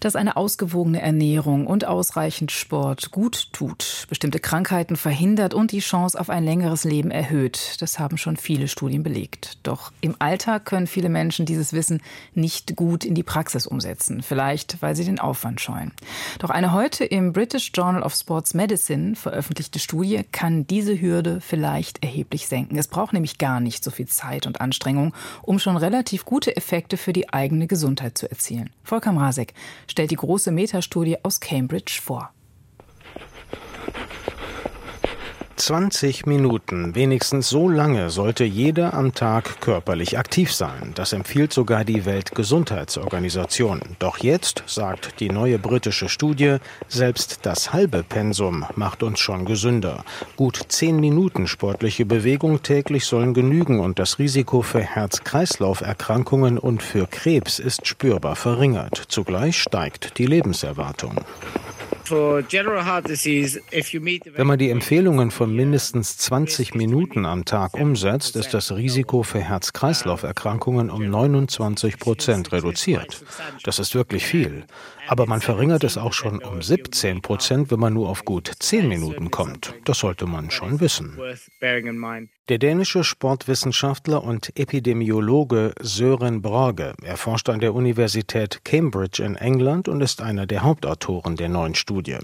[0.00, 6.18] dass eine ausgewogene Ernährung und ausreichend Sport gut tut, bestimmte Krankheiten verhindert und die Chance
[6.18, 7.76] auf ein längeres Leben erhöht.
[7.80, 9.58] Das haben schon viele Studien belegt.
[9.62, 12.02] Doch im Alltag können viele Menschen dieses Wissen
[12.34, 15.92] nicht gut in die Praxis umsetzen, vielleicht weil sie den Aufwand scheuen.
[16.38, 22.02] Doch eine heute im British Journal of Sports Medicine veröffentlichte Studie kann diese Hürde vielleicht
[22.02, 22.78] erheblich senken.
[22.78, 26.96] Es braucht nämlich gar nicht so viel Zeit und Anstrengung, um schon relativ gute Effekte
[26.96, 28.70] für die eigene Gesundheit zu erzielen.
[28.82, 29.54] Volker Mrazek
[29.90, 32.32] stellt die große Metastudie aus Cambridge vor.
[35.60, 40.92] 20 Minuten, wenigstens so lange sollte jeder am Tag körperlich aktiv sein.
[40.94, 43.82] Das empfiehlt sogar die Weltgesundheitsorganisation.
[43.98, 46.56] Doch jetzt, sagt die neue britische Studie,
[46.88, 50.02] selbst das halbe Pensum macht uns schon gesünder.
[50.34, 57.06] Gut 10 Minuten sportliche Bewegung täglich sollen genügen und das Risiko für Herz-Kreislauf-Erkrankungen und für
[57.06, 58.96] Krebs ist spürbar verringert.
[59.08, 61.16] Zugleich steigt die Lebenserwartung.
[64.36, 69.40] Wenn man die Empfehlungen von mindestens 20 Minuten am Tag umsetzt, ist das Risiko für
[69.40, 73.22] Herz-Kreislauf-Erkrankungen um 29 Prozent reduziert.
[73.64, 74.64] Das ist wirklich viel.
[75.08, 78.88] Aber man verringert es auch schon um 17 Prozent, wenn man nur auf gut 10
[78.88, 79.74] Minuten kommt.
[79.84, 81.18] Das sollte man schon wissen.
[82.50, 89.86] Der dänische Sportwissenschaftler und Epidemiologe Sören Brage, er forscht an der Universität Cambridge in England
[89.86, 92.18] und ist einer der Hauptautoren der neuen Studie.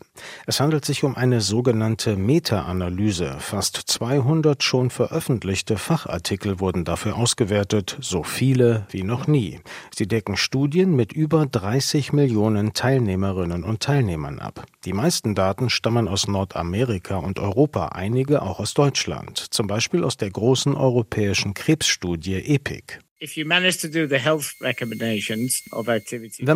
[0.45, 3.37] Es handelt sich um eine sogenannte Meta-Analyse.
[3.39, 9.61] Fast 200 schon veröffentlichte Fachartikel wurden dafür ausgewertet, so viele wie noch nie.
[9.95, 14.67] Sie decken Studien mit über 30 Millionen Teilnehmerinnen und Teilnehmern ab.
[14.87, 20.16] Die meisten Daten stammen aus Nordamerika und Europa, einige auch aus Deutschland, zum Beispiel aus
[20.21, 23.01] der großen europäischen Krebsstudie EPIC.
[23.19, 23.49] Wenn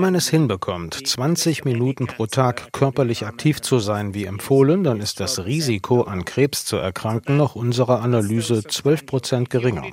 [0.02, 5.20] man es hinbekommt, 20 Minuten pro Tag körperlich aktiv zu sein wie empfohlen, dann ist
[5.20, 9.86] das Risiko, an Krebs zu erkranken, nach unserer Analyse 12 Prozent geringer.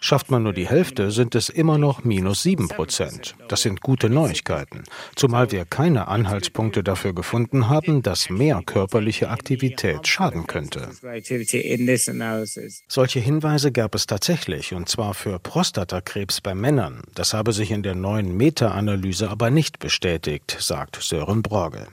[0.00, 3.34] Schafft man nur die Hälfte, sind es immer noch minus 7 Prozent.
[3.48, 4.84] Das sind gute Neuigkeiten,
[5.16, 10.88] zumal wir keine Anhaltspunkte dafür gefunden haben, dass mehr körperliche Aktivität schaden könnte.
[12.88, 17.02] Solche Hinweise gab es tatsächlich, und zwar für Prostatakrebs Brustkrebs bei Männern.
[17.16, 21.88] Das habe sich in der neuen Meta-Analyse aber nicht bestätigt, sagt Sören Brogge.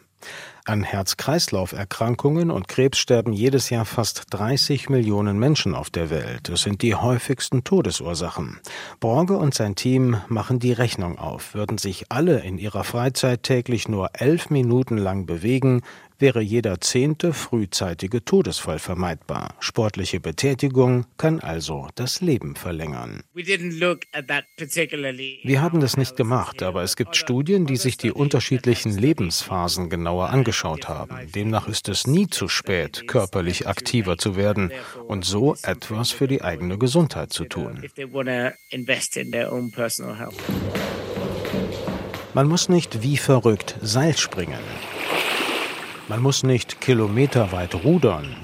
[0.64, 6.50] An Herz-Kreislauf-Erkrankungen und Krebs sterben jedes Jahr fast 30 Millionen Menschen auf der Welt.
[6.50, 8.60] Es sind die häufigsten Todesursachen.
[9.00, 11.56] Borge und sein Team machen die Rechnung auf.
[11.56, 15.82] Würden sich alle in ihrer Freizeit täglich nur elf Minuten lang bewegen,
[16.22, 19.56] wäre jeder zehnte frühzeitige Todesfall vermeidbar.
[19.60, 23.24] Sportliche Betätigung kann also das Leben verlängern.
[25.44, 30.30] Wir haben das nicht gemacht, aber es gibt Studien, die sich die unterschiedlichen Lebensphasen genauer
[30.30, 31.18] angeschaut haben.
[31.34, 34.72] Demnach ist es nie zu spät, körperlich aktiver zu werden
[35.08, 37.84] und so etwas für die eigene Gesundheit zu tun.
[42.34, 44.60] Man muss nicht wie verrückt Seil springen.
[46.08, 48.36] Man muss nicht kilometerweit rudern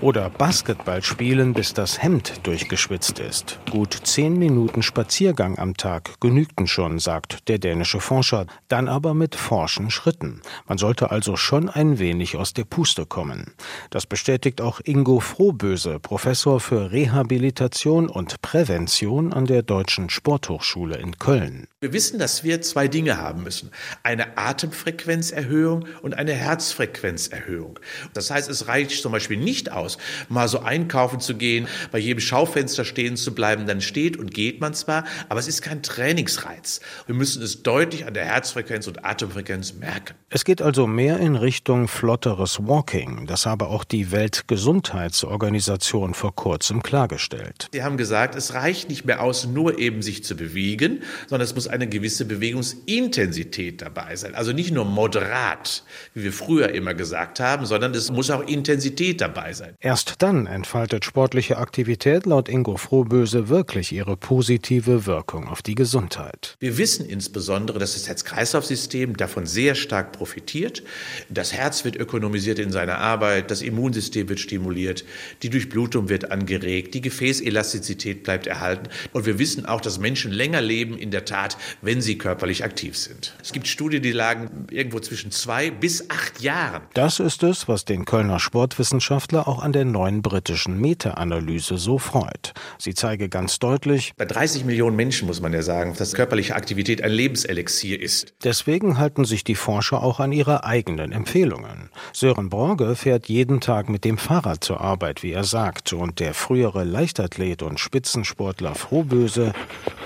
[0.00, 3.58] oder Basketball spielen, bis das Hemd durchgeschwitzt ist.
[3.70, 9.34] Gut zehn Minuten Spaziergang am Tag genügten schon, sagt der dänische Forscher, dann aber mit
[9.34, 10.40] forschen Schritten.
[10.66, 13.54] Man sollte also schon ein wenig aus der Puste kommen.
[13.90, 21.18] Das bestätigt auch Ingo Frohböse, Professor für Rehabilitation und Prävention an der Deutschen Sporthochschule in
[21.18, 21.66] Köln.
[21.80, 23.70] Wir wissen, dass wir zwei Dinge haben müssen.
[24.02, 27.78] Eine Atemfrequenzerhöhung und eine Herzfrequenzerhöhung.
[28.12, 29.98] Das heißt, es reicht zum Beispiel nicht aus, aus.
[30.28, 34.60] Mal so einkaufen zu gehen, bei jedem Schaufenster stehen zu bleiben, dann steht und geht
[34.60, 36.80] man zwar, aber es ist kein Trainingsreiz.
[37.06, 40.14] Wir müssen es deutlich an der Herzfrequenz und Atemfrequenz merken.
[40.30, 43.26] Es geht also mehr in Richtung flotteres Walking.
[43.26, 47.68] Das habe auch die Weltgesundheitsorganisation vor kurzem klargestellt.
[47.72, 51.54] Sie haben gesagt, es reicht nicht mehr aus, nur eben sich zu bewegen, sondern es
[51.54, 54.34] muss eine gewisse Bewegungsintensität dabei sein.
[54.34, 55.84] Also nicht nur moderat,
[56.14, 59.73] wie wir früher immer gesagt haben, sondern es muss auch Intensität dabei sein.
[59.80, 66.56] Erst dann entfaltet sportliche Aktivität laut Ingo Frohböse wirklich ihre positive Wirkung auf die Gesundheit.
[66.60, 70.82] Wir wissen insbesondere, dass das Herz-Kreislauf-System davon sehr stark profitiert.
[71.28, 75.04] Das Herz wird ökonomisiert in seiner Arbeit, das Immunsystem wird stimuliert,
[75.42, 78.88] die Durchblutung wird angeregt, die Gefäßelastizität bleibt erhalten.
[79.12, 82.96] Und wir wissen auch, dass Menschen länger leben, in der Tat, wenn sie körperlich aktiv
[82.96, 83.34] sind.
[83.42, 86.82] Es gibt Studien, die lagen irgendwo zwischen zwei bis acht Jahren.
[86.94, 92.52] Das ist es, was den Kölner Sportwissenschaftler auch an der neuen britischen Meta-Analyse so freut.
[92.78, 97.02] Sie zeige ganz deutlich, bei 30 Millionen Menschen muss man ja sagen, dass körperliche Aktivität
[97.02, 98.34] ein Lebenselixier ist.
[98.44, 101.90] Deswegen halten sich die Forscher auch an ihre eigenen Empfehlungen.
[102.12, 106.34] Sören Borge fährt jeden Tag mit dem Fahrrad zur Arbeit, wie er sagt, und der
[106.34, 109.54] frühere Leichtathlet und Spitzensportler Frohböse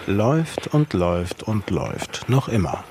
[0.06, 2.84] läuft und läuft und läuft noch immer.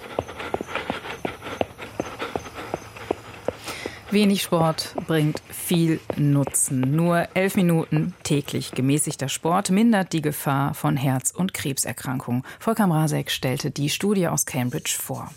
[4.10, 6.80] Wenig Sport bringt viel Nutzen.
[6.96, 12.44] Nur elf Minuten täglich gemäßigter Sport mindert die Gefahr von Herz- und Krebserkrankungen.
[12.58, 15.30] Volker Mrazek stellte die Studie aus Cambridge vor.